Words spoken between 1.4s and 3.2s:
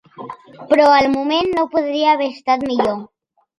no podria haver estat millor.